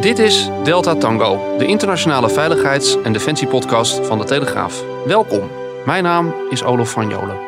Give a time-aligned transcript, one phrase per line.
[0.00, 4.84] Dit is Delta Tango, de internationale veiligheids- en defensiepodcast van de Telegraaf.
[5.06, 5.50] Welkom,
[5.84, 7.38] mijn naam is Olof van Jolen.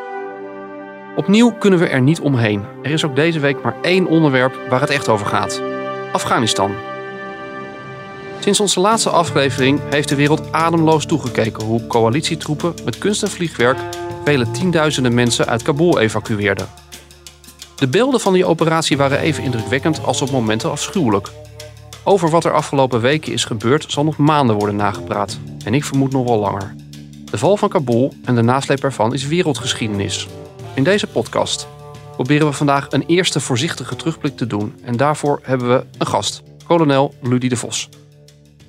[1.15, 2.65] Opnieuw kunnen we er niet omheen.
[2.83, 5.61] Er is ook deze week maar één onderwerp waar het echt over gaat:
[6.11, 6.71] Afghanistan.
[8.39, 13.77] Sinds onze laatste aflevering heeft de wereld ademloos toegekeken hoe coalitietroepen met kunst en vliegwerk
[14.23, 16.67] vele tienduizenden mensen uit Kabul evacueerden.
[17.75, 21.31] De beelden van die operatie waren even indrukwekkend als op momenten afschuwelijk.
[22.05, 25.39] Over wat er afgelopen weken is gebeurd zal nog maanden worden nagepraat.
[25.65, 26.75] En ik vermoed nog wel langer.
[27.31, 30.27] De val van Kabul en de nasleep ervan is wereldgeschiedenis.
[30.73, 31.67] In deze podcast
[32.15, 34.75] proberen we vandaag een eerste voorzichtige terugblik te doen.
[34.83, 37.89] En daarvoor hebben we een gast, kolonel Ludi de Vos.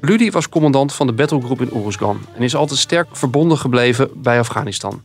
[0.01, 4.39] Ludi was commandant van de battlegroep in Uruzgan en is altijd sterk verbonden gebleven bij
[4.39, 5.03] Afghanistan.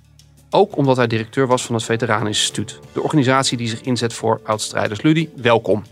[0.49, 5.02] Ook omdat hij directeur was van het Veteraneninstituut, de organisatie die zich inzet voor oudstrijders.
[5.02, 5.83] Ludi, welkom.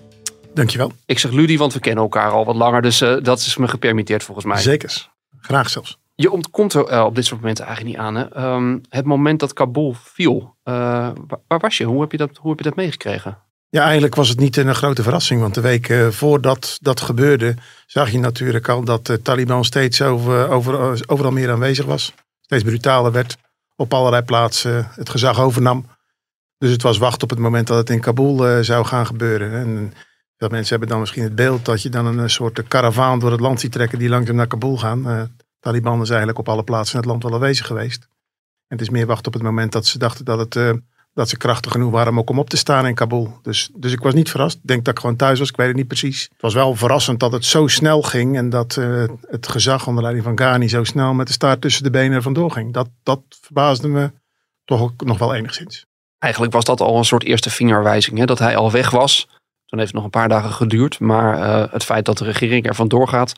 [0.57, 0.91] Dankjewel.
[1.05, 3.67] Ik zeg Ludi, want we kennen elkaar al wat langer, dus uh, dat is me
[3.67, 4.57] gepermitteerd volgens mij.
[4.57, 5.97] Zeker, graag zelfs.
[6.15, 8.15] Je ontkomt er uh, op dit soort momenten eigenlijk niet aan.
[8.15, 8.53] Hè?
[8.53, 10.73] Um, het moment dat Kabul viel, uh,
[11.27, 11.83] waar, waar, was je?
[11.83, 13.37] Hoe heb je, dat, hoe heb je dat meegekregen?
[13.69, 15.41] Ja, eigenlijk was het niet een grote verrassing.
[15.41, 20.49] Want de week voordat dat gebeurde, zag je natuurlijk al dat de Taliban steeds over,
[20.49, 22.13] over, overal meer aanwezig was.
[22.41, 23.37] Steeds brutaler werd.
[23.75, 25.85] Op allerlei plaatsen het gezag overnam.
[26.57, 29.51] Dus het was wachten op het moment dat het in Kabul zou gaan gebeuren.
[29.51, 29.93] En
[30.37, 33.39] veel mensen hebben dan misschien het beeld dat je dan een soort karavaan door het
[33.39, 35.07] land ziet trekken die langzaam naar Kabul gaan.
[35.07, 35.21] Uh,
[35.59, 38.07] Taliban is eigenlijk op alle plaatsen in het land wel aanwezig geweest.
[38.67, 40.73] En het is meer wachten op het moment dat ze dachten dat, het, uh,
[41.13, 43.39] dat ze krachtig genoeg waren om ook om op te staan in Kabul.
[43.41, 44.55] Dus, dus ik was niet verrast.
[44.55, 45.49] Ik denk dat ik gewoon thuis was.
[45.49, 46.23] Ik weet het niet precies.
[46.23, 48.37] Het was wel verrassend dat het zo snel ging.
[48.37, 51.83] En dat uh, het gezag onder leiding van Ghani zo snel met de staart tussen
[51.83, 52.73] de benen vandoor ging.
[52.73, 54.11] Dat, dat verbaasde me
[54.65, 55.85] toch ook nog wel enigszins.
[56.17, 58.17] Eigenlijk was dat al een soort eerste vingerwijzing.
[58.17, 58.25] Hè?
[58.25, 59.27] Dat hij al weg was.
[59.67, 60.99] Toen heeft het nog een paar dagen geduurd.
[60.99, 63.33] Maar uh, het feit dat de regering ervan doorgaat.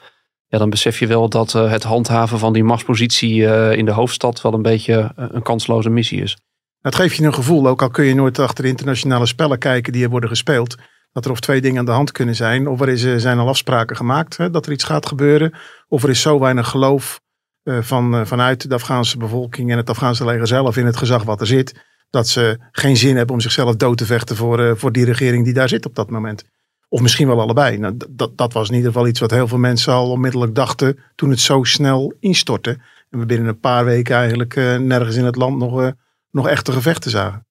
[0.48, 3.92] Ja, dan besef je wel dat uh, het handhaven van die machtspositie uh, in de
[3.92, 6.38] hoofdstad wel een beetje een kansloze missie is.
[6.82, 9.94] Het geeft je een gevoel, ook al kun je nooit achter de internationale spellen kijken
[9.94, 10.76] die er worden gespeeld.
[11.12, 12.68] Dat er of twee dingen aan de hand kunnen zijn.
[12.68, 15.54] Of er is, zijn al afspraken gemaakt hè, dat er iets gaat gebeuren.
[15.88, 17.20] Of er is zo weinig geloof
[17.64, 21.48] van, vanuit de Afghaanse bevolking en het Afghaanse leger zelf in het gezag wat er
[21.48, 25.06] zit dat ze geen zin hebben om zichzelf dood te vechten voor, uh, voor die
[25.06, 26.44] regering die daar zit op dat moment.
[26.88, 27.78] Of misschien wel allebei.
[27.78, 31.00] Nou, dat, dat was in ieder geval iets wat heel veel mensen al onmiddellijk dachten
[31.16, 32.78] toen het zo snel instortte.
[33.10, 35.90] En we binnen een paar weken eigenlijk uh, nergens in het land nog, uh,
[36.32, 37.48] nog echte gevechten zagen.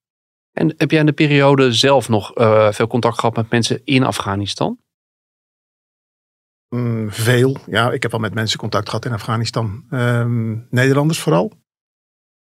[0.51, 2.31] En heb jij in de periode zelf nog
[2.75, 4.79] veel contact gehad met mensen in Afghanistan?
[6.69, 7.57] Mm, veel.
[7.65, 9.83] Ja, ik heb wel met mensen contact gehad in Afghanistan.
[9.91, 11.53] Um, Nederlanders vooral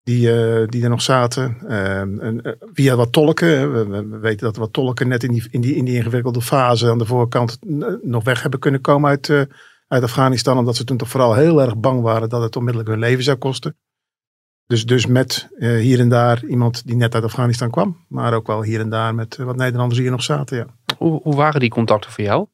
[0.04, 1.58] die, uh, die er nog zaten.
[1.64, 3.74] Uh, en, via wat tolken.
[3.74, 6.90] We, we, weten dat wat tolken net in die, in die, in die ingewikkelde fase
[6.90, 7.58] aan de voorkant
[8.02, 9.30] nog weg hebben kunnen komen uit,
[9.88, 10.58] uit Afghanistan.
[10.58, 13.38] Omdat ze toen toch vooral heel erg bang waren dat het onmiddellijk hun leven zou
[13.38, 13.78] kosten.
[14.66, 18.06] Dus, dus met hier en daar iemand die net uit Afghanistan kwam.
[18.08, 20.58] Maar ook wel hier en daar met wat Nederlanders hier nog zaten.
[20.58, 20.66] Ja.
[20.98, 22.48] Hoe, hoe waren die contacten voor jou?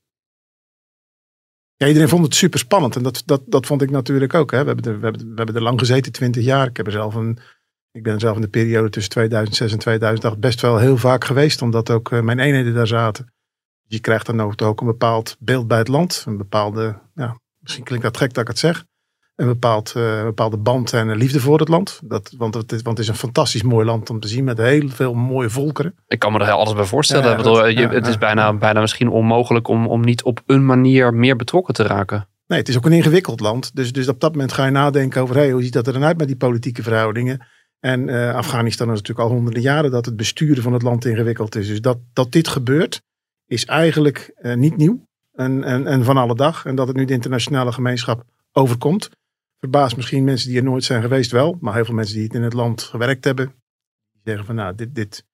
[1.78, 2.96] Ja, iedereen vond het super spannend.
[2.96, 4.52] En dat, dat, dat vond ik natuurlijk ook.
[4.52, 4.60] Hè.
[4.60, 6.68] We, hebben er, we, hebben, we hebben er lang gezeten, twintig jaar.
[6.68, 7.40] Ik, heb er zelf een,
[7.92, 11.62] ik ben zelf in de periode tussen 2006 en 2008 best wel heel vaak geweest.
[11.62, 13.34] Omdat ook uh, mijn eenheden daar zaten.
[13.84, 16.24] Je krijgt dan ook, ook een bepaald beeld bij het land.
[16.28, 18.86] Een bepaalde, ja, misschien klinkt dat gek dat ik het zeg.
[19.38, 22.00] Een, bepaald, een bepaalde band en een liefde voor het land.
[22.04, 24.58] Dat, want, het is, want het is een fantastisch mooi land om te zien met
[24.58, 25.96] heel veel mooie volkeren.
[26.08, 27.30] Ik kan me er alles bij voorstellen.
[27.30, 30.66] Ja, bedoel, je, ja, het is bijna, bijna misschien onmogelijk om, om niet op een
[30.66, 32.28] manier meer betrokken te raken.
[32.48, 33.76] Nee, het is ook een ingewikkeld land.
[33.76, 36.04] Dus, dus op dat moment ga je nadenken over hey, hoe ziet dat er dan
[36.04, 37.46] uit met die politieke verhoudingen.
[37.80, 41.56] En uh, Afghanistan is natuurlijk al honderden jaren dat het besturen van het land ingewikkeld
[41.56, 41.68] is.
[41.68, 43.02] Dus dat, dat dit gebeurt
[43.46, 46.66] is eigenlijk uh, niet nieuw en, en, en van alle dag.
[46.66, 49.10] En dat het nu de internationale gemeenschap overkomt
[49.60, 51.58] verbaast misschien mensen die er nooit zijn geweest wel.
[51.60, 53.46] Maar heel veel mensen die in het land gewerkt hebben.
[54.12, 55.26] Die zeggen van nou, dit, dit,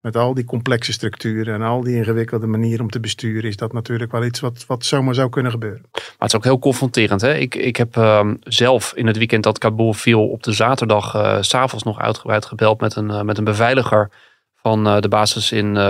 [0.00, 3.48] met al die complexe structuren en al die ingewikkelde manieren om te besturen.
[3.48, 5.88] Is dat natuurlijk wel iets wat, wat zomaar zou kunnen gebeuren.
[5.92, 7.20] Maar het is ook heel confronterend.
[7.20, 7.34] Hè?
[7.34, 11.36] Ik, ik heb uh, zelf in het weekend dat Kabul viel op de zaterdag uh,
[11.40, 14.10] s'avonds nog uitgebreid gebeld met een, uh, met een beveiliger
[14.54, 15.88] van de basis in uh,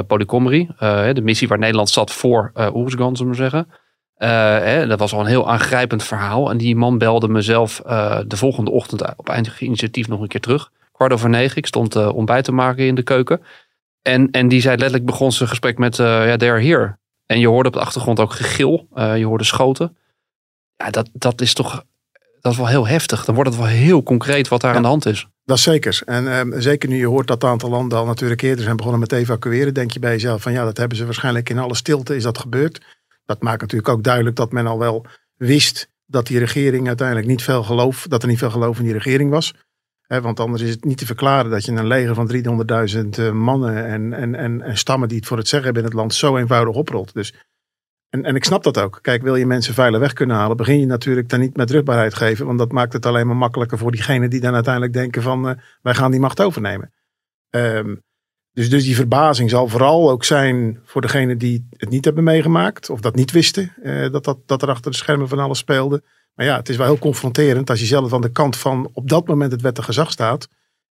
[1.12, 3.68] de missie waar Nederland zat voor uh, Oersgan, zullen we zeggen.
[4.26, 6.50] Hè, dat was al een heel aangrijpend verhaal.
[6.50, 7.76] En die man belde mezelf
[8.26, 10.70] de volgende ochtend op eindig initiatief nog een keer terug.
[10.92, 11.56] Kwart over negen.
[11.56, 13.42] Ik stond ontbijt te maken in de keuken.
[14.02, 16.96] En, en die zei letterlijk begon zijn gesprek met ja, they're here.
[17.26, 18.88] En je hoorde op de achtergrond ook gegil.
[18.94, 19.96] je hoorde schoten.
[20.76, 21.84] Ja, dat, dat is toch
[22.42, 23.24] dat is wel heel heftig.
[23.24, 25.26] Dan wordt het wel heel concreet wat daar aan de hand is.
[25.44, 26.02] Dat is zeker.
[26.04, 29.00] En ehm, zeker nu je hoort dat een aantal landen al natuurlijk eerder zijn begonnen
[29.00, 29.74] met evacueren.
[29.74, 32.38] Denk je bij jezelf van ja, dat hebben ze waarschijnlijk in alle stilte is dat
[32.38, 32.80] gebeurd.
[33.32, 35.06] Dat maakt natuurlijk ook duidelijk dat men al wel
[35.36, 38.92] wist dat die regering uiteindelijk niet veel geloof, dat er niet veel geloof in die
[38.92, 39.54] regering was.
[40.06, 43.86] want anders is het niet te verklaren dat je een leger van 300.000 eh, mannen
[43.86, 46.36] en, en, en, en, stammen die het voor het zeggen hebben in het land zo
[46.36, 47.14] eenvoudig oprolt.
[47.14, 47.34] Dus
[48.08, 48.98] en, en ik snap dat ook.
[49.02, 52.14] Kijk, wil je mensen veilig weg kunnen halen, begin je natuurlijk dan niet met rugbaarheid
[52.14, 52.46] geven.
[52.46, 55.54] Want dat maakt het alleen maar makkelijker voor diegenen die dan uiteindelijk denken van uh,
[55.82, 56.92] wij gaan die macht overnemen.
[57.50, 58.02] Um,
[58.52, 62.90] dus, dus die verbazing zal vooral ook zijn voor degenen die het niet hebben meegemaakt.
[62.90, 66.02] Of dat niet wisten, uh, dat, dat, dat er achter de schermen van alles speelde.
[66.34, 69.08] Maar ja, het is wel heel confronterend als je zelf aan de kant van op
[69.08, 70.48] dat moment het wettige gezag staat.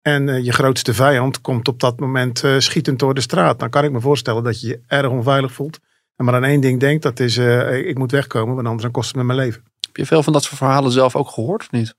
[0.02, 3.58] En uh, je grootste vijand komt op dat moment schietend door de straat.
[3.58, 5.78] Dan kan ik me voorstellen dat je je erg onveilig voelt.
[6.16, 9.08] En maar aan één ding denkt, dat is uh, ik moet wegkomen, want anders kost
[9.08, 9.62] het me mijn leven.
[9.80, 11.94] Heb je veel van dat soort verhalen zelf ook gehoord of niet?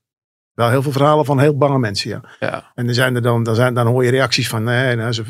[0.56, 2.20] Wel heel veel verhalen van heel bange mensen, ja.
[2.40, 2.70] ja.
[2.74, 5.24] En er zijn er dan, dan, zijn, dan hoor je reacties van, nee, nou, ze,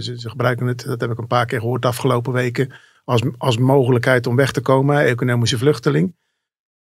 [0.00, 2.72] ze, ze, gebruiken het, dat heb ik een paar keer gehoord de afgelopen weken,
[3.04, 6.14] als, als mogelijkheid om weg te komen, economische vluchteling.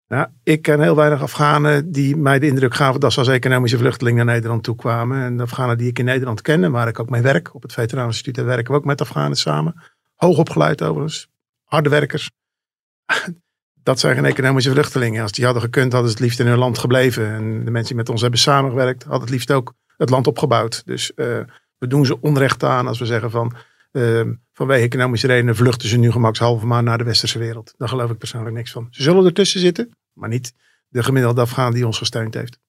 [0.07, 3.77] Nou, ik ken heel weinig Afghanen die mij de indruk gaven dat ze als economische
[3.77, 5.21] vluchteling naar Nederland toe kwamen.
[5.21, 7.73] En de Afghanen die ik in Nederland ken, waar ik ook mee werk, op het
[7.73, 9.81] Veteraneninstituut, daar werken we ook met Afghanen samen.
[10.15, 11.27] Hoogopgeleid overigens,
[11.63, 12.29] harde werkers.
[13.83, 15.21] Dat zijn geen economische vluchtelingen.
[15.21, 17.33] Als die hadden gekund, hadden ze het liefst in hun land gebleven.
[17.33, 20.85] En de mensen die met ons hebben samengewerkt, hadden het liefst ook het land opgebouwd.
[20.85, 21.39] Dus uh,
[21.77, 23.55] we doen ze onrecht aan als we zeggen van
[23.91, 24.21] uh,
[24.53, 27.73] vanwege economische redenen vluchten ze nu gemakshalve maar naar de westerse wereld.
[27.77, 28.87] Daar geloof ik persoonlijk niks van.
[28.91, 30.53] Ze zullen ertussen zitten, maar niet
[30.87, 32.59] de gemiddelde Afghaan die ons gesteund heeft.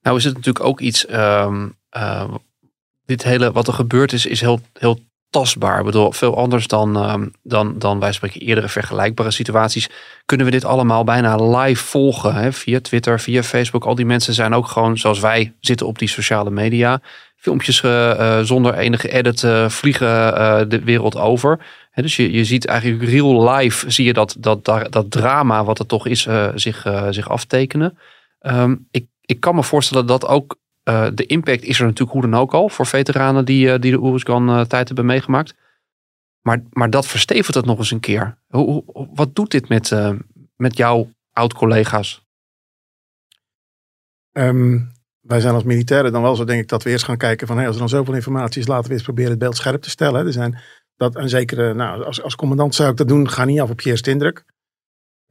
[0.00, 2.34] Nou is het natuurlijk ook iets, um, uh,
[3.04, 5.00] dit hele wat er gebeurd is, is heel, heel
[5.34, 5.78] tastbaar.
[5.78, 9.88] Ik bedoel, veel anders dan, uh, dan, dan wij spreken eerdere vergelijkbare situaties.
[10.24, 12.52] Kunnen we dit allemaal bijna live volgen hè?
[12.52, 13.84] via Twitter, via Facebook.
[13.84, 17.00] Al die mensen zijn ook gewoon zoals wij zitten op die sociale media.
[17.36, 21.60] Filmpjes uh, zonder enige edit uh, vliegen de wereld over.
[21.94, 25.78] Dus je, je ziet eigenlijk real live zie je dat, dat, dat, dat drama wat
[25.78, 27.98] er toch is zich, zich aftekenen.
[28.40, 30.56] Um, ik, ik kan me voorstellen dat ook
[30.88, 33.90] uh, de impact is er natuurlijk hoe dan ook al voor veteranen die, uh, die
[33.90, 35.54] de Oeruzgan uh, tijd hebben meegemaakt.
[36.40, 38.38] Maar, maar dat verstevigt het nog eens een keer.
[38.48, 38.84] Hoe,
[39.14, 39.92] wat doet dit met,
[40.56, 42.26] met jouw oud-collega's?
[44.32, 47.46] Um, wij zijn als militairen dan wel zo denk ik dat we eerst gaan kijken
[47.46, 49.82] van hey, als er dan zoveel informatie is, laten we eens proberen het beeld scherp
[49.82, 50.26] te stellen.
[50.26, 50.58] Er zijn
[50.96, 53.80] dat, en zeker nou, als, als commandant zou ik dat doen, ga niet af op
[53.80, 54.44] je eerste indruk.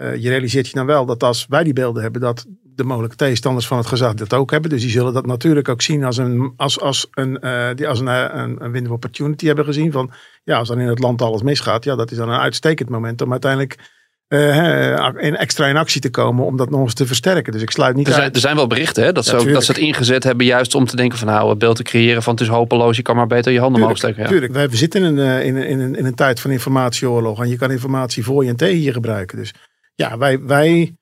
[0.03, 2.45] Uh, je realiseert je dan wel dat als wij die beelden hebben, dat
[2.75, 4.69] de mogelijke tegenstanders van het gezag dat ook hebben.
[4.69, 7.99] Dus die zullen dat natuurlijk ook zien als een, als, als een, uh, die als
[7.99, 9.91] een, eh, een, een window opportunity hebben gezien.
[9.91, 10.11] Van
[10.43, 13.21] ja, als dan in het land alles misgaat, ja, dat is dan een uitstekend moment
[13.21, 13.91] om uiteindelijk
[14.27, 17.51] uh, in extra in actie te komen om dat nog eens te versterken.
[17.51, 18.35] Dus ik sluit niet er zijn, uit.
[18.35, 20.85] Er zijn wel berichten hè, dat, ze ook, dat ze het ingezet hebben juist om
[20.85, 23.27] te denken van nou, het beeld te creëren van het is hopeloos, je kan maar
[23.27, 24.21] beter je handen omhoog steken.
[24.21, 24.27] Ja.
[24.27, 27.49] Tuurlijk, we, zitten in een, in, een, in, een, in een tijd van informatieoorlog en
[27.49, 29.37] je kan informatie voor je en tegen je gebruiken.
[29.37, 29.53] Dus
[29.95, 30.95] ja, wij, wij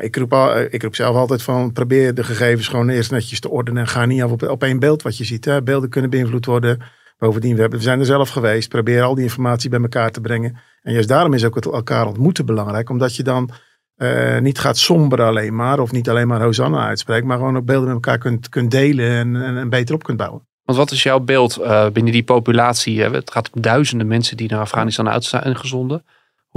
[0.00, 3.50] ik, roep al, ik roep zelf altijd van probeer de gegevens gewoon eerst netjes te
[3.50, 5.44] ordenen en ga niet af op, op één beeld wat je ziet.
[5.44, 5.62] Hè.
[5.62, 6.80] Beelden kunnen beïnvloed worden.
[7.18, 8.68] Bovendien, we, hebben, we zijn er zelf geweest.
[8.68, 10.56] Probeer al die informatie bij elkaar te brengen.
[10.82, 12.90] En juist daarom is ook het elkaar ontmoeten belangrijk.
[12.90, 13.50] Omdat je dan
[13.96, 15.78] uh, niet gaat somberen alleen maar.
[15.78, 17.26] Of niet alleen maar Hosanna uitspreekt.
[17.26, 20.46] Maar gewoon ook beelden met elkaar kunt, kunt delen en, en, beter op kunt bouwen.
[20.62, 23.02] Want wat is jouw beeld uh, binnen die populatie?
[23.02, 26.04] Het gaat om duizenden mensen die naar Afghanistan uit zijn gezonden.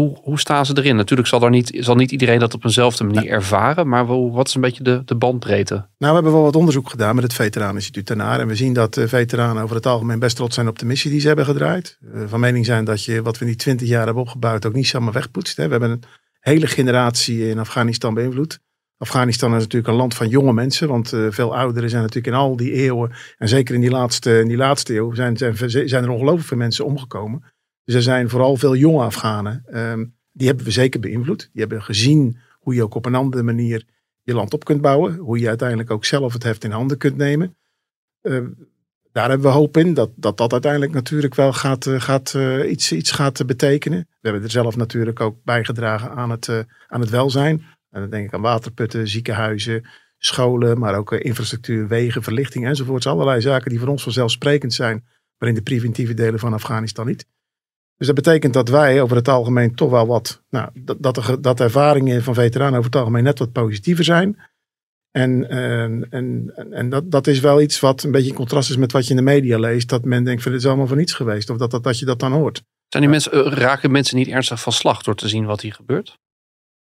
[0.02, 0.96] Hoe, hoe staan ze erin?
[0.96, 4.56] Natuurlijk zal, er niet, zal niet iedereen dat op eenzelfde manier ervaren, maar wat is
[4.56, 5.74] een beetje de, de bandbreedte?
[5.74, 8.40] Nou, we hebben wel wat onderzoek gedaan met het Veteraneninstituut daarnaar.
[8.40, 11.20] En we zien dat veteranen over het algemeen best trots zijn op de missie die
[11.20, 11.98] ze hebben gedraaid.
[12.02, 14.74] Uh, van mening zijn dat je wat we in die twintig jaar hebben opgebouwd ook
[14.74, 15.58] niet zomaar wegpoetst.
[15.58, 15.66] Hè.
[15.66, 16.04] We hebben een
[16.40, 18.60] hele generatie in Afghanistan beïnvloed.
[18.98, 22.42] Afghanistan is natuurlijk een land van jonge mensen, want uh, veel ouderen zijn natuurlijk in
[22.42, 26.04] al die eeuwen, en zeker in die laatste, in die laatste eeuw, zijn, zijn, zijn
[26.04, 27.44] er ongelooflijk veel mensen omgekomen.
[27.88, 29.64] Dus er zijn vooral veel jonge Afghanen.
[29.72, 31.50] Um, die hebben we zeker beïnvloed.
[31.52, 33.86] Die hebben gezien hoe je ook op een andere manier
[34.22, 35.16] je land op kunt bouwen.
[35.16, 37.58] Hoe je uiteindelijk ook zelf het heft in handen kunt nemen.
[38.22, 38.44] Uh,
[39.12, 42.72] daar hebben we hoop in dat dat, dat uiteindelijk natuurlijk wel gaat, uh, gaat, uh,
[42.72, 44.00] iets, iets gaat betekenen.
[44.00, 47.66] We hebben er zelf natuurlijk ook bijgedragen aan het, uh, aan het welzijn.
[47.90, 53.08] En dan denk ik aan waterputten, ziekenhuizen, scholen, maar ook infrastructuur, wegen, verlichting enzovoorts.
[53.08, 55.04] Allerlei zaken die voor ons vanzelfsprekend zijn
[55.38, 57.26] maar in de preventieve delen van Afghanistan niet.
[57.98, 61.40] Dus dat betekent dat wij over het algemeen toch wel wat, nou, dat, dat, de,
[61.40, 64.38] dat de ervaringen van veteranen over het algemeen net wat positiever zijn.
[65.12, 68.78] En, en, en, en dat, dat is wel iets wat een beetje in contrast is
[68.78, 69.90] met wat je in de media leest.
[69.90, 71.50] Dat men denkt van dit is allemaal van niets geweest.
[71.50, 72.64] Of dat, dat, dat je dat dan hoort.
[72.88, 75.74] Zijn die mensen, eh, raken mensen niet ernstig van slag door te zien wat hier
[75.74, 76.18] gebeurt?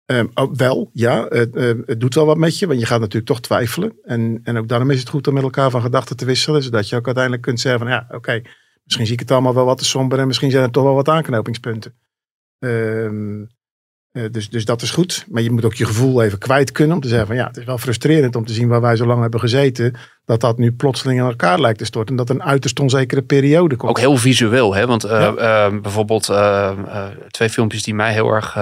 [0.05, 1.25] Um, oh, wel, ja.
[1.29, 3.93] Het, uh, het doet wel wat met je, want je gaat natuurlijk toch twijfelen.
[4.03, 6.63] En, en ook daarom is het goed om met elkaar van gedachten te wisselen.
[6.63, 8.41] Zodat je ook uiteindelijk kunt zeggen van ja, oké,
[8.85, 10.95] misschien zie ik het allemaal wel wat te somber en misschien zijn er toch wel
[10.95, 11.93] wat aanknopingspunten.
[12.59, 13.47] Um,
[14.11, 15.25] uh, dus, dus dat is goed.
[15.29, 17.57] Maar je moet ook je gevoel even kwijt kunnen om te zeggen van ja, het
[17.57, 19.93] is wel frustrerend om te zien waar wij zo lang hebben gezeten.
[20.25, 22.17] Dat dat nu plotseling in elkaar lijkt te storten.
[22.17, 23.91] En dat een uiterst onzekere periode komt.
[23.91, 24.87] Ook heel visueel, hè?
[24.87, 25.67] Want uh, ja.
[25.67, 26.33] uh, bijvoorbeeld
[27.29, 28.53] twee filmpjes die mij heel erg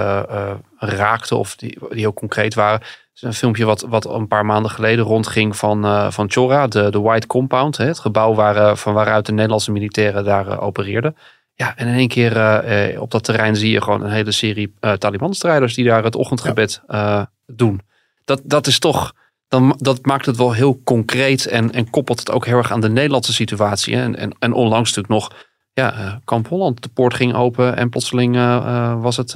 [0.78, 2.82] raakten of die, die heel concreet waren.
[3.14, 7.00] Is een filmpje wat, wat een paar maanden geleden rondging van, van Chora, de, de
[7.00, 7.78] White Compound.
[7.78, 7.86] Hè?
[7.86, 11.16] Het gebouw waar, van waaruit de Nederlandse militairen daar opereerden.
[11.56, 12.38] Ja, en in één keer
[12.94, 16.16] uh, op dat terrein zie je gewoon een hele serie uh, Taliban-strijders die daar het
[16.16, 17.30] ochtendgebed ja.
[17.46, 17.82] doen.
[18.26, 19.14] Dat, dat is toch,
[19.48, 22.82] dan, dat maakt het wel heel concreet en, en koppelt het ook heel erg aan
[22.82, 23.96] de Nederlandse situatie.
[23.96, 28.36] En, en, en onlangs natuurlijk nog, ja, Kamp Holland, de poort ging open en plotseling
[29.02, 29.32] was, het,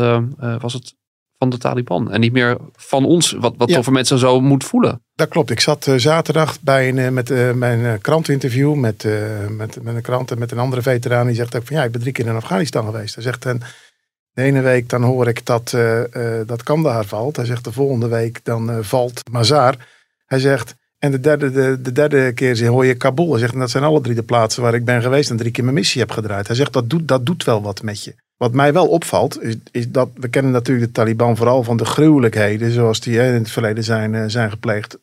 [0.60, 0.96] was het
[1.38, 2.12] van de Taliban.
[2.12, 3.84] En niet meer van ons, wat, wat ja.
[3.84, 5.02] voor mensen zo moet voelen.
[5.16, 5.50] Dat klopt.
[5.50, 9.08] Ik zat uh, zaterdag bij een, met uh, mijn krantinterview met,
[9.50, 11.28] met, met een krant en met een andere veteraan.
[11.28, 13.16] Die zegt ook van ja, ik ben drie keer in Afghanistan geweest.
[13.16, 13.62] Hij zegt en
[14.32, 15.78] de ene week dan hoor ik dat,
[16.46, 17.36] dat Kandahar valt.
[17.36, 19.76] Hij zegt de volgende week dan valt Mazar.
[20.26, 23.30] Hij zegt en de derde, de, de derde keer hoor je Kabul.
[23.30, 25.52] Hij zegt en dat zijn alle drie de plaatsen waar ik ben geweest en drie
[25.52, 26.48] keer mijn missie heb gedraaid.
[26.48, 28.16] Hij zegt dat doet, dat doet wel wat met je.
[28.38, 31.86] Wat mij wel opvalt, is, is, dat we kennen natuurlijk de Taliban vooral van de
[31.86, 34.98] gruwelijkheden zoals die in het verleden zijn, zijn gepleegd.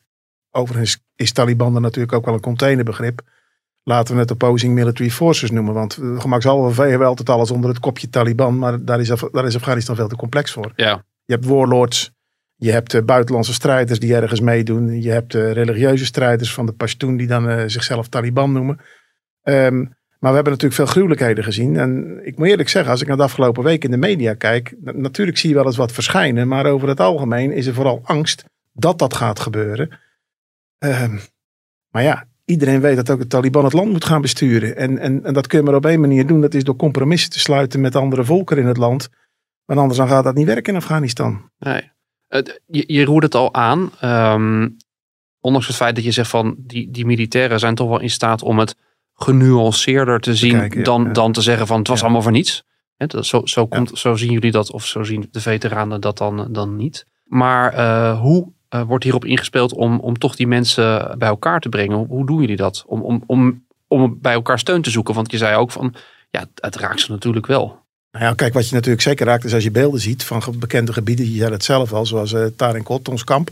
[0.51, 3.21] Overigens is Taliban dan natuurlijk ook wel een containerbegrip.
[3.83, 5.73] Laten we het opposing military forces noemen.
[5.73, 8.57] Want gemakshalve hebben we altijd alles onder het kopje Taliban.
[8.57, 10.71] Maar daar is, daar is Afghanistan veel te complex voor.
[10.75, 11.03] Ja.
[11.25, 12.14] Je hebt warlords.
[12.55, 15.01] Je hebt uh, buitenlandse strijders die ergens meedoen.
[15.01, 18.79] Je hebt uh, religieuze strijders van de Pashtun die dan uh, zichzelf Taliban noemen.
[19.43, 21.77] Um, maar we hebben natuurlijk veel gruwelijkheden gezien.
[21.77, 24.75] En ik moet eerlijk zeggen, als ik naar de afgelopen week in de media kijk.
[24.81, 26.47] Natuurlijk zie je wel eens wat verschijnen.
[26.47, 29.99] Maar over het algemeen is er vooral angst dat dat gaat gebeuren.
[30.79, 31.19] Um,
[31.89, 34.75] maar ja, iedereen weet dat ook de Taliban het land moet gaan besturen.
[34.75, 36.41] En, en, en dat kun je maar op één manier doen.
[36.41, 39.09] Dat is door compromissen te sluiten met andere volkeren in het land.
[39.65, 41.49] Want anders dan gaat dat niet werken in Afghanistan.
[41.59, 41.91] Nee.
[42.65, 43.91] Je, je roert het al aan.
[44.03, 44.77] Um,
[45.39, 48.41] ondanks het feit dat je zegt van die, die militairen zijn toch wel in staat
[48.43, 48.75] om het
[49.13, 51.11] genuanceerder te zien Kijken, dan, ja.
[51.11, 52.03] dan te zeggen van het was ja.
[52.03, 52.63] allemaal voor niets.
[52.95, 56.17] He, dat, zo, zo, komt, zo zien jullie dat of zo zien de veteranen dat
[56.17, 57.05] dan, dan niet.
[57.23, 61.69] Maar uh, hoe uh, wordt hierop ingespeeld om, om toch die mensen bij elkaar te
[61.69, 61.97] brengen?
[61.97, 62.83] Hoe, hoe doen jullie dat?
[62.87, 65.13] Om, om, om, om bij elkaar steun te zoeken?
[65.13, 65.93] Want je zei ook van
[66.29, 67.84] ja, het raakt ze natuurlijk wel.
[68.15, 70.93] Nou ja, kijk, wat je natuurlijk zeker raakt is als je beelden ziet van bekende
[70.93, 71.31] gebieden.
[71.31, 73.49] Je zei het zelf al, zoals uh, Tarin Kot, ons kamp.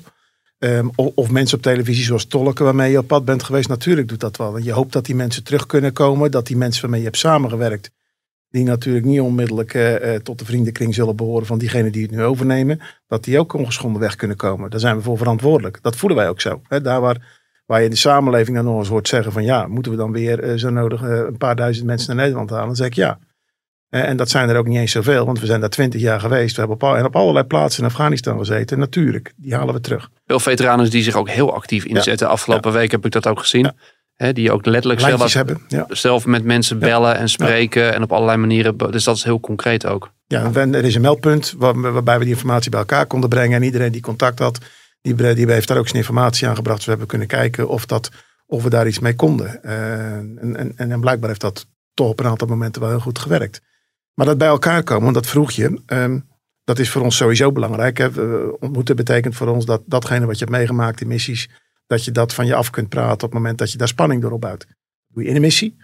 [0.59, 3.69] Um, of, mensen op televisie zoals tolken waarmee je op pad bent geweest.
[3.69, 4.55] Natuurlijk doet dat wel.
[4.55, 6.31] En je hoopt dat die mensen terug kunnen komen.
[6.31, 7.91] Dat die mensen waarmee je hebt samengewerkt.
[8.49, 12.11] Die natuurlijk niet onmiddellijk uh, uh, tot de vriendenkring zullen behoren van diegenen die het
[12.11, 12.81] nu overnemen.
[13.07, 14.69] Dat die ook ongeschonden weg kunnen komen.
[14.69, 15.79] Daar zijn we voor verantwoordelijk.
[15.81, 16.61] Dat voelen wij ook zo.
[16.67, 19.91] Daar waar, waar je in de samenleving dan nog eens hoort zeggen van ja, moeten
[19.91, 22.65] we dan weer zo nodig een paar duizend mensen naar Nederland halen?
[22.65, 23.19] Dan zeg ik ja.
[23.93, 26.55] En dat zijn er ook niet eens zoveel, want we zijn daar twintig jaar geweest.
[26.55, 28.79] We hebben op, en op allerlei plaatsen in Afghanistan gezeten.
[28.79, 30.09] Natuurlijk, die halen we terug.
[30.25, 32.27] Veel veteranen die zich ook heel actief inzetten.
[32.27, 32.33] Ja.
[32.33, 32.77] Afgelopen ja.
[32.77, 33.71] week heb ik dat ook gezien.
[34.15, 34.31] Ja.
[34.31, 37.93] Die ook letterlijk zelf, hebben, zelf met mensen bellen en spreken.
[37.93, 38.77] En op allerlei manieren.
[38.77, 40.11] Dus dat is heel concreet ook.
[40.27, 43.55] Ja, er is een meldpunt waar, waarbij we die informatie bij elkaar konden brengen.
[43.55, 44.57] En iedereen die contact had,
[45.01, 46.77] die, die heeft daar ook zijn informatie aan gebracht.
[46.77, 48.09] Dus we hebben kunnen kijken of, dat,
[48.45, 49.59] of we daar iets mee konden.
[49.63, 49.71] Uh,
[50.17, 53.61] en, en, en blijkbaar heeft dat toch op een aantal momenten wel heel goed gewerkt.
[54.13, 56.27] Maar dat bij elkaar komen, dat vroeg je, um,
[56.63, 57.97] dat is voor ons sowieso belangrijk.
[57.97, 58.07] Hè.
[58.59, 61.49] Ontmoeten betekent voor ons dat datgene wat je hebt meegemaakt in missies,
[61.87, 64.21] dat je dat van je af kunt praten op het moment dat je daar spanning
[64.21, 64.67] door opbouwt.
[65.07, 65.77] Doe je in een missie.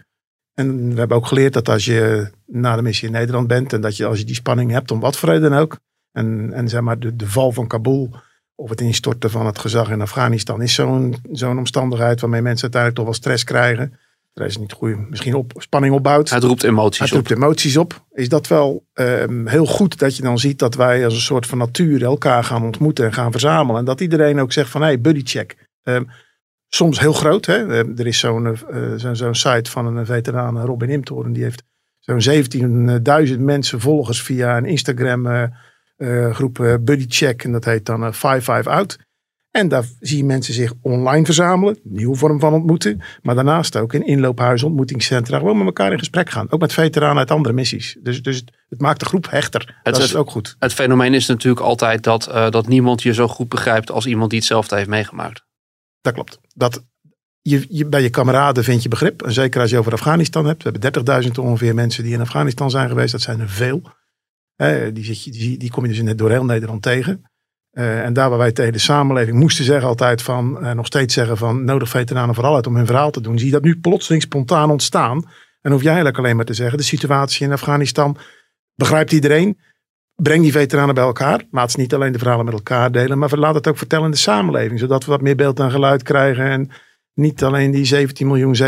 [0.54, 3.80] En we hebben ook geleerd dat als je na de missie in Nederland bent en
[3.80, 5.78] dat je als je die spanning hebt, om wat voor reden ook,
[6.12, 8.10] en, en zeg maar de, de val van Kabul
[8.54, 12.94] of het instorten van het gezag in Afghanistan is zo'n zo'n omstandigheid waarmee mensen uiteindelijk
[12.94, 13.98] toch wel stress krijgen
[14.34, 16.30] er is niet goed, misschien op, spanning opbouwt.
[16.30, 17.36] Het roept emoties het roept op.
[17.36, 18.04] emoties op.
[18.12, 21.46] Is dat wel um, heel goed dat je dan ziet dat wij als een soort
[21.46, 23.78] van natuur elkaar gaan ontmoeten en gaan verzamelen.
[23.78, 25.68] En dat iedereen ook zegt van hey, buddy check.
[25.82, 26.08] Um,
[26.68, 27.46] soms heel groot.
[27.46, 27.84] Hè?
[27.98, 31.32] Er is zo'n uh, zo'n zo site van een veteraan, Robin Imtoren.
[31.32, 31.62] Die heeft
[31.98, 32.44] zo'n
[33.30, 35.42] 17.000 mensen volgers via een Instagram uh,
[35.96, 37.44] uh, groep Buddy Check.
[37.44, 38.98] En dat heet dan 55 Out.
[39.50, 43.00] En daar zie je mensen zich online verzamelen, nieuwe vorm van ontmoeten.
[43.22, 46.50] Maar daarnaast ook in inloophuizen, ontmoetingscentra, gewoon met elkaar in gesprek gaan.
[46.50, 47.96] Ook met veteranen uit andere missies.
[48.02, 49.80] Dus, dus het maakt de groep hechter.
[49.82, 50.56] Het, dat is ook goed.
[50.58, 54.30] Het fenomeen is natuurlijk altijd dat, uh, dat niemand je zo goed begrijpt als iemand
[54.30, 55.44] die hetzelfde heeft meegemaakt.
[56.00, 56.38] Dat klopt.
[56.54, 56.84] Dat,
[57.40, 59.22] je, je, bij je kameraden vind je begrip.
[59.22, 60.62] En zeker als je over Afghanistan hebt.
[60.62, 63.12] We hebben 30.000 ongeveer mensen die in Afghanistan zijn geweest.
[63.12, 63.82] Dat zijn er veel.
[64.92, 67.29] die, zit je, die, die kom je dus in, door heel Nederland tegen.
[67.72, 71.14] Uh, en daar waar wij tegen de samenleving moesten zeggen altijd van, uh, nog steeds
[71.14, 73.38] zeggen van, nodig veteranen vooral uit om hun verhaal te doen.
[73.38, 75.24] Zie je dat nu plotseling spontaan ontstaan.
[75.60, 78.16] En hoef jij eigenlijk alleen maar te zeggen, de situatie in Afghanistan
[78.74, 79.58] begrijpt iedereen.
[80.14, 81.44] Breng die veteranen bij elkaar.
[81.50, 84.10] Laat ze niet alleen de verhalen met elkaar delen, maar laat het ook vertellen in
[84.10, 84.78] de samenleving.
[84.78, 86.44] Zodat we wat meer beeld en geluid krijgen.
[86.44, 86.70] En
[87.14, 88.64] niet alleen die 17 miljoen 700.000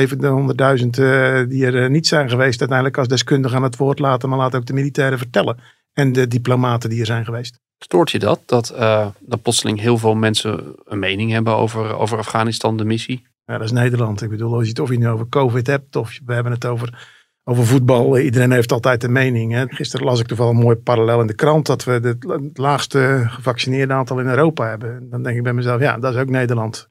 [0.99, 4.55] uh, die er niet zijn geweest, uiteindelijk als deskundigen aan het woord laten, maar laat
[4.55, 5.59] ook de militairen vertellen.
[5.93, 7.61] En de diplomaten die er zijn geweest.
[7.79, 8.41] Stoort je dat?
[8.47, 13.27] Dat, uh, dat plotseling heel veel mensen een mening hebben over, over Afghanistan, de missie?
[13.45, 14.23] Ja, dat is Nederland.
[14.23, 16.65] Ik bedoel, als je het of je nu over COVID hebt of we hebben het
[16.65, 17.09] over,
[17.45, 18.19] over voetbal.
[18.19, 19.53] Iedereen heeft altijd een mening.
[19.53, 19.65] Hè.
[19.69, 23.93] Gisteren las ik toevallig een mooi parallel in de krant dat we het laagste gevaccineerde
[23.93, 25.11] aantal in Europa hebben.
[25.11, 26.91] Dan denk ik bij mezelf, ja, dat is ook Nederland.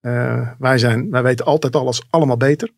[0.00, 2.70] Uh, wij, zijn, wij weten altijd alles allemaal beter.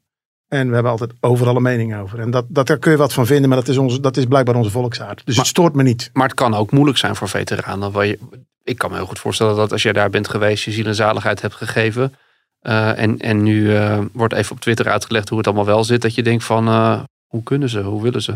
[0.48, 2.18] En we hebben altijd overal een mening over.
[2.18, 4.24] En dat, dat, daar kun je wat van vinden, maar dat is, onze, dat is
[4.24, 5.22] blijkbaar onze volksaard.
[5.24, 6.10] Dus maar, het stoort me niet.
[6.12, 7.92] Maar het kan ook moeilijk zijn voor veteranen.
[7.92, 8.18] Waar je,
[8.64, 10.94] ik kan me heel goed voorstellen dat als jij daar bent geweest, je ziel en
[10.94, 12.14] zaligheid hebt gegeven.
[12.62, 16.02] Uh, en, en nu uh, wordt even op Twitter uitgelegd hoe het allemaal wel zit.
[16.02, 18.34] Dat je denkt van, uh, hoe kunnen ze, hoe willen ze?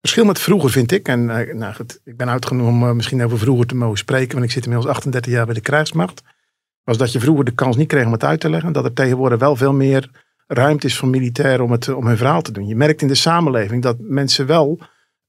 [0.00, 1.24] Verschil met vroeger vind ik, en
[1.58, 4.64] nou goed, ik ben uitgenomen om misschien over vroeger te mogen spreken, want ik zit
[4.64, 6.22] inmiddels 38 jaar bij de krijgsmacht.
[6.82, 8.72] Was dat je vroeger de kans niet kreeg om het uit te leggen.
[8.72, 10.10] Dat er tegenwoordig wel veel meer
[10.46, 12.66] ruimte is voor militairen om, het, om hun verhaal te doen.
[12.66, 14.78] Je merkt in de samenleving dat mensen wel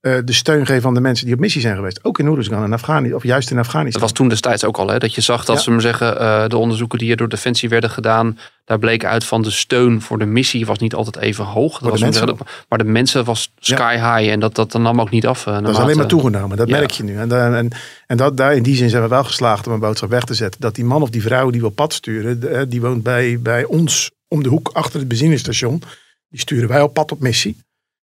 [0.05, 1.99] uh, de steun geven aan de mensen die op missie zijn geweest.
[2.03, 4.01] Ook in Oeruzgan en Afghanistan, of juist in Afghanistan.
[4.01, 4.97] Dat was toen destijds ook al, hè?
[4.97, 5.61] dat je zag dat ja.
[5.61, 9.23] ze maar zeggen, uh, de onderzoeken die hier door Defensie werden gedaan, daar bleek uit
[9.23, 11.79] van de steun voor de missie was niet altijd even hoog.
[11.79, 12.37] Dat was zeggen,
[12.69, 14.17] maar de mensen was sky ja.
[14.17, 15.45] high en dat, dat nam ook niet af.
[15.45, 16.77] Uh, dat is alleen maar toegenomen, dat ja.
[16.77, 17.17] merk je nu.
[17.17, 17.71] En, en,
[18.07, 20.33] en dat, daar, in die zin zijn we wel geslaagd om een boodschap weg te
[20.33, 20.61] zetten.
[20.61, 23.63] Dat die man of die vrouw die we op pad sturen, die woont bij, bij
[23.63, 25.81] ons om de hoek achter het benzinestation.
[26.29, 27.57] Die sturen wij op pad op missie.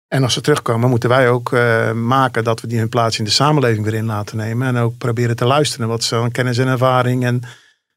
[0.09, 3.25] En als ze terugkomen, moeten wij ook uh, maken dat we die hun plaats in
[3.25, 4.69] de samenleving weer in laten nemen.
[4.69, 7.43] En ook proberen te luisteren wat ze aan kennis en ervaring en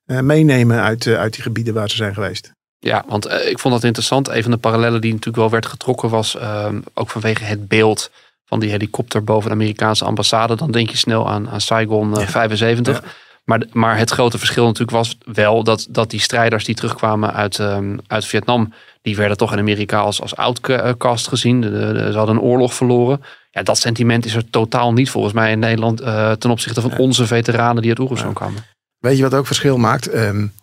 [0.06, 2.52] uh, meenemen uit, uh, uit die gebieden waar ze zijn geweest.
[2.80, 4.28] Ja, want ik vond dat interessant.
[4.28, 8.12] Een van de parallellen die natuurlijk wel werd getrokken was ehm, ook vanwege het beeld
[8.46, 10.56] van die helikopter boven de Amerikaanse ambassade.
[10.56, 12.28] Dan denk je snel aan, aan Saigon ja.
[12.28, 13.02] 75.
[13.04, 13.10] Ja.
[13.43, 17.58] Maar, maar het grote verschil natuurlijk was wel dat, dat die strijders die terugkwamen uit,
[17.60, 21.62] um, uit Vietnam, die werden toch in Amerika als, als outcast gezien.
[21.62, 23.21] De, de, ze hadden een oorlog verloren.
[23.51, 26.89] Ja, dat sentiment is er totaal niet volgens mij in Nederland uh, ten opzichte van
[26.89, 26.97] ja.
[26.97, 28.36] onze veteranen die uit Oeruzgan ja.
[28.36, 28.63] kwamen.
[28.97, 30.13] Weet je wat ook verschil maakt?
[30.15, 30.54] Um,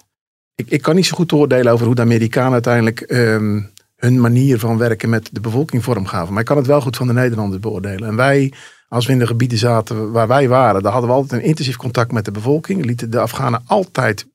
[0.55, 4.59] ik, ik kan niet zo goed oordelen over hoe de Amerikanen uiteindelijk um, hun manier
[4.59, 6.33] van werken met de bevolking vormgaven.
[6.33, 8.09] Maar ik kan het wel goed van de Nederlanders beoordelen.
[8.09, 8.53] En wij
[8.89, 11.77] als we in de gebieden zaten waar wij waren, dan hadden we altijd een intensief
[11.77, 12.85] contact met de bevolking.
[12.85, 14.27] Lieten de Afghanen altijd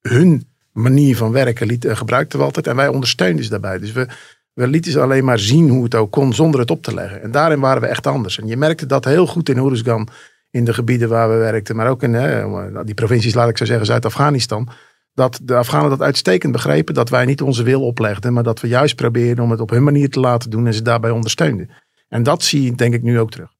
[0.00, 2.66] hun manier van werken lieten, gebruikten we altijd.
[2.66, 3.78] En wij ondersteunden ze daarbij.
[3.78, 4.06] Dus we,
[4.52, 7.22] we lieten ze alleen maar zien hoe het ook kon zonder het op te leggen.
[7.22, 8.38] En daarin waren we echt anders.
[8.38, 10.08] En je merkte dat heel goed in Oeruzgan,
[10.50, 11.76] in de gebieden waar we werkten.
[11.76, 12.44] Maar ook in hè,
[12.84, 14.68] die provincies, laat ik zo zeggen, Zuid-Afghanistan.
[15.14, 16.94] Dat de Afghanen dat uitstekend begrepen.
[16.94, 18.32] Dat wij niet onze wil oplegden.
[18.32, 20.66] Maar dat we juist probeerden om het op hun manier te laten doen.
[20.66, 21.70] En ze daarbij ondersteunden.
[22.08, 23.50] En dat zie je denk ik nu ook terug.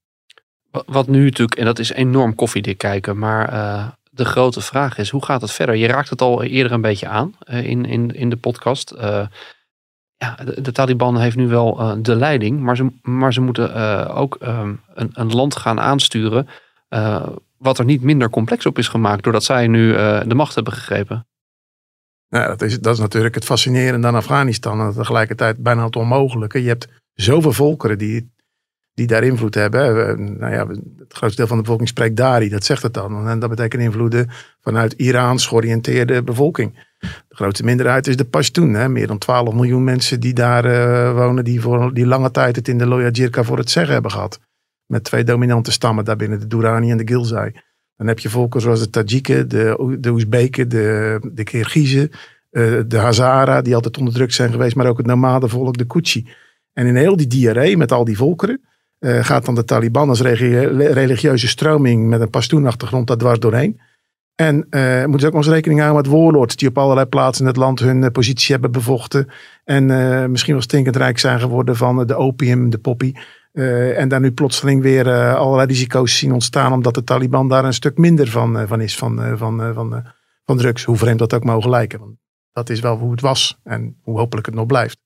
[0.87, 5.11] Wat nu natuurlijk, en dat is enorm koffiedik kijken, maar uh, de grote vraag is,
[5.11, 5.75] hoe gaat het verder?
[5.75, 8.95] Je raakt het al eerder een beetje aan uh, in, in, in de podcast.
[8.97, 9.27] Uh,
[10.17, 13.75] ja, de, Taliban heeft nu wel de leiding, maar ze, maar ze moeten
[14.15, 16.49] ook um, een, een, land gaan aansturen
[17.59, 19.93] wat er niet minder complex op is gemaakt, doordat zij nu
[20.27, 21.27] de macht hebben gegrepen.
[22.29, 26.63] Ja, dat, is, dat is natuurlijk het fascinerende aan Afghanistan en tegelijkertijd bijna het onmogelijke.
[26.63, 28.33] Je hebt zoveel volkeren die
[28.95, 30.17] die daar invloed hebben.
[30.39, 30.67] Nou ja,
[30.99, 33.29] het grootste deel van de bevolking spreekt Dari, dat zegt het dan.
[33.29, 36.91] En dat betekent invloeden vanuit Iraans georiënteerde bevolking.
[37.29, 38.75] De grootste minderheid is de Pashtun.
[38.75, 38.89] Hè?
[38.89, 42.69] Meer dan 12 miljoen mensen die daar uh, wonen, die voor die lange tijd het
[42.69, 44.41] in de Loya Jirka voor het zeggen hebben gehad.
[44.87, 47.53] Met twee dominante stammen daarbinnen, de Durrani en de Gilzai.
[47.97, 52.11] Dan heb je volken zoals de Tajiken, de, de Oezbeken, de, de Kirgizen,
[52.51, 56.29] uh, de Hazara, die altijd onderdrukt zijn geweest, maar ook het nomadenvolk, de Kuchi.
[56.73, 58.61] En in heel die diarree met al die volkeren,
[59.03, 63.81] uh, gaat dan de Taliban als religieuze stroming met een Pashtoen-achtergrond daar dwars doorheen.
[64.35, 67.51] En uh, moeten ze ook eens rekening houden met warlords die op allerlei plaatsen in
[67.51, 69.29] het land hun uh, positie hebben bevochten.
[69.65, 69.87] En
[70.31, 73.13] misschien wel stinkend rijk zijn geworden van de opium, de poppy.
[73.53, 77.99] en daar nu plotseling weer allerlei risico's zien ontstaan omdat de Taliban daar een stuk
[77.99, 80.05] minder van, van is, van, van, van,
[80.45, 80.85] van drugs.
[80.85, 81.99] Hoe vreemd dat ook mogen lijken.
[81.99, 82.17] Want
[82.53, 85.02] dat is wel hoe het was en hoe hopelijk het nog blijft.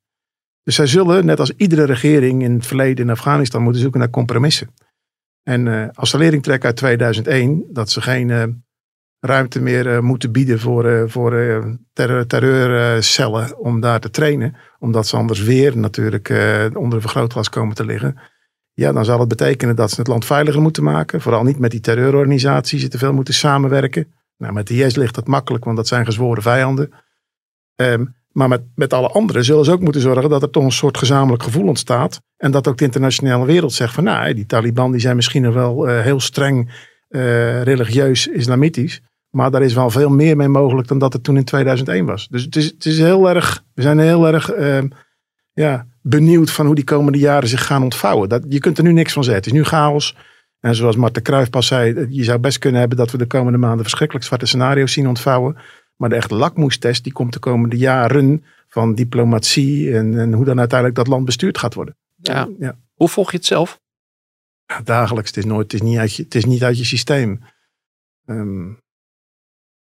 [0.67, 4.11] Dus zij zullen, net als iedere regering in het verleden in Afghanistan, moeten zoeken naar
[4.11, 4.75] compromissen.
[5.43, 8.43] En uh, als de lering trekken uit 2001, dat ze geen uh,
[9.21, 11.31] ruimte meer uh, moeten bieden voor, voor
[12.27, 14.57] terreurcellen om daar te trainen.
[14.79, 16.29] Omdat ze anders weer natuurlijk
[16.75, 18.19] onder een vergrootglas komen te liggen.
[18.73, 21.21] Ja, dan zal het betekenen dat ze het land veiliger moeten maken.
[21.21, 24.15] Vooral niet met die terreurorganisaties, ze te veel moeten samenwerken.
[24.37, 26.93] Nou, met de IS ligt dat makkelijk, want dat zijn gezworen vijanden.
[27.75, 30.72] Um, maar met, met alle anderen zullen ze ook moeten zorgen dat er toch een
[30.72, 32.20] soort gezamenlijk gevoel ontstaat.
[32.37, 35.55] En dat ook de internationale wereld zegt van nou, die Taliban die zijn misschien nog
[35.55, 36.70] wel uh, heel streng
[37.09, 39.01] uh, religieus islamitisch.
[39.31, 42.29] Maar daar is wel veel meer mee mogelijk dan dat het toen in 2001 was.
[42.29, 44.79] Dus het is, het is heel erg, we zijn heel erg uh,
[45.53, 48.29] ja, benieuwd van hoe die komende jaren zich gaan ontvouwen.
[48.29, 49.42] Dat, je kunt er nu niks van zeggen.
[49.42, 50.16] Het is nu chaos.
[50.61, 53.59] En zoals Marten Kruijf pas zei, je zou best kunnen hebben dat we de komende
[53.59, 55.57] maanden verschrikkelijk zwarte scenario's zien ontvouwen.
[55.97, 60.59] Maar de echte lakmoestest die komt de komende jaren van diplomatie en, en hoe dan
[60.59, 61.97] uiteindelijk dat land bestuurd gaat worden.
[62.17, 62.49] Ja.
[62.59, 62.79] ja.
[62.95, 63.81] Hoe volg je het zelf?
[64.67, 65.29] Ja, dagelijks.
[65.29, 67.41] Het is, nooit, het, is niet uit je, het is niet uit je systeem.
[68.25, 68.79] Um,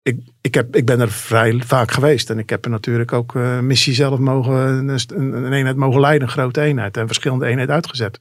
[0.01, 2.29] ik, ik, heb, ik ben er vrij vaak geweest.
[2.29, 4.99] En ik heb er natuurlijk ook uh, missie zelf mogen, een,
[5.43, 6.97] een, eenheid mogen leiden, een grote eenheid.
[6.97, 8.19] En verschillende eenheden uitgezet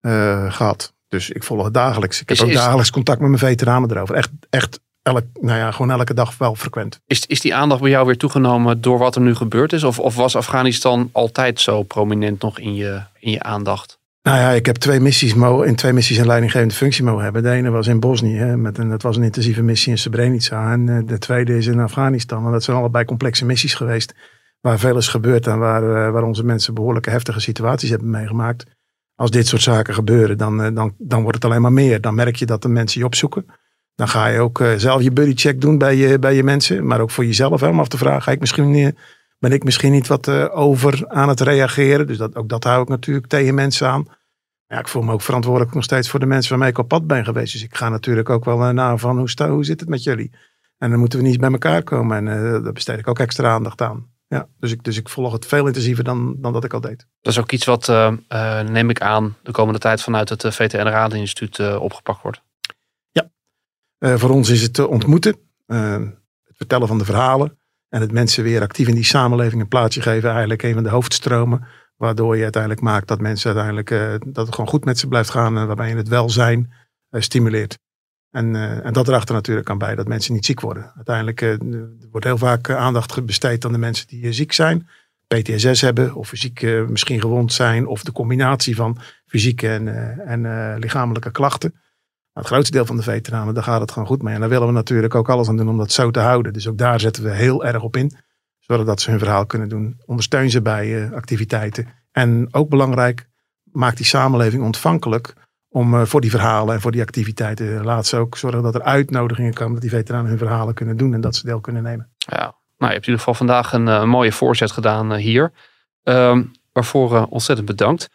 [0.00, 0.94] uh, gehad.
[1.08, 2.20] Dus ik volg het dagelijks.
[2.20, 4.14] Ik heb ook dagelijks contact met mijn veteranen erover.
[4.14, 7.00] Echt, echt elk, nou ja, gewoon elke dag wel frequent.
[7.06, 9.84] Is, is die aandacht bij jou weer toegenomen door wat er nu gebeurd is?
[9.84, 13.98] Of, of was Afghanistan altijd zo prominent nog in je, in je aandacht?
[14.22, 17.42] Nou ja, ik heb twee missies mo in twee missies een leidinggevende functie mogen hebben.
[17.42, 20.72] De ene was in Bosnië, hè, met een, dat was een intensieve missie in Srebrenica.
[20.72, 22.46] En uh, de tweede is in Afghanistan.
[22.46, 24.14] En dat zijn allebei complexe missies geweest.
[24.60, 28.66] Waar veel is gebeurd en waar, uh, waar onze mensen behoorlijke heftige situaties hebben meegemaakt.
[29.14, 32.00] Als dit soort zaken gebeuren, dan, uh, dan, dan wordt het alleen maar meer.
[32.00, 33.46] Dan merk je dat de mensen je opzoeken.
[33.98, 36.86] Dan ga je ook zelf je buddycheck doen bij je, bij je mensen.
[36.86, 38.22] Maar ook voor jezelf, hè, om af te vragen.
[38.22, 38.96] Ga ik misschien,
[39.38, 42.06] ben ik misschien niet wat over aan het reageren?
[42.06, 44.06] Dus dat, ook dat hou ik natuurlijk tegen mensen aan.
[44.66, 47.06] Ja, ik voel me ook verantwoordelijk nog steeds voor de mensen waarmee ik op pad
[47.06, 47.52] ben geweest.
[47.52, 50.32] Dus ik ga natuurlijk ook wel naar van hoe, sta, hoe zit het met jullie?
[50.78, 52.16] En dan moeten we niet bij elkaar komen.
[52.16, 54.06] En daar besteed ik ook extra aandacht aan.
[54.28, 57.06] Ja, dus, ik, dus ik volg het veel intensiever dan, dan dat ik al deed.
[57.20, 57.86] Dat is ook iets wat,
[58.68, 62.42] neem ik aan, de komende tijd vanuit het VTN Radeninstituut opgepakt wordt.
[63.98, 67.58] Ja, voor ons is het ontmoeten, het vertellen van de verhalen
[67.88, 70.30] en het mensen weer actief in die samenleving een plaatsje geven.
[70.30, 71.66] Eigenlijk een van de hoofdstromen
[71.98, 75.30] Waardoor je uiteindelijk maakt dat mensen uiteindelijk, uh, dat het gewoon goed met ze blijft
[75.30, 75.58] gaan.
[75.58, 76.72] en waarbij je het welzijn
[77.10, 77.78] stimuleert.
[78.30, 80.92] En, uh, en dat natuurlijk aan bij, dat mensen niet ziek worden.
[80.96, 81.58] Uiteindelijk
[82.10, 84.88] wordt heel vaak aandacht besteed aan de mensen die ziek zijn.
[85.26, 87.86] PTSS hebben of fysiek misschien gewond zijn.
[87.86, 89.88] Of de combinatie van fysieke en,
[90.26, 91.74] en lichamelijke klachten.
[92.38, 94.34] Maar het grootste deel van de veteranen, daar gaat het gewoon goed mee.
[94.34, 96.52] En daar willen we natuurlijk ook alles aan doen om dat zo te houden.
[96.52, 98.16] Dus ook daar zetten we heel erg op in
[98.58, 100.00] zodat ze hun verhaal kunnen doen.
[100.06, 101.88] Ondersteun ze bij uh, activiteiten.
[102.12, 103.28] En ook belangrijk,
[103.62, 105.34] maak die samenleving ontvankelijk
[105.68, 107.84] om, uh, voor die verhalen en voor die activiteiten.
[107.84, 111.14] Laat ze ook zorgen dat er uitnodigingen komen dat die veteranen hun verhalen kunnen doen
[111.14, 112.10] en dat ze deel kunnen nemen.
[112.18, 115.52] Ja, nou, je hebt in ieder geval vandaag een uh, mooie voorzet gedaan hier.
[116.02, 118.08] Ehm, waarvoor ontzettend bedankt.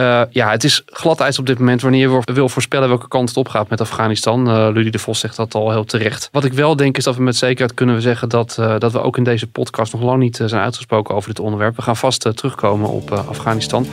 [0.00, 3.28] Uh, ja, het is glad ijs op dit moment wanneer je wil voorspellen welke kant
[3.28, 4.48] het op gaat met Afghanistan.
[4.48, 6.28] Uh, Ludie de Vos zegt dat al heel terecht.
[6.32, 9.02] Wat ik wel denk is dat we met zekerheid kunnen zeggen dat, uh, dat we
[9.02, 11.76] ook in deze podcast nog lang niet zijn uitgesproken over dit onderwerp.
[11.76, 13.86] We gaan vast terugkomen op Afghanistan.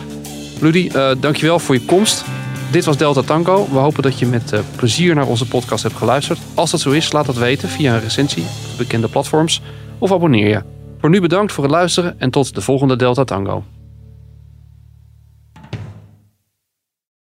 [0.61, 2.25] Ludie, dankjewel voor je komst.
[2.71, 3.67] Dit was Delta Tango.
[3.71, 6.39] We hopen dat je met plezier naar onze podcast hebt geluisterd.
[6.53, 9.61] Als dat zo is, laat dat weten via een recensie op bekende platforms
[9.97, 10.61] of abonneer je.
[10.99, 13.63] Voor nu bedankt voor het luisteren en tot de volgende Delta Tango.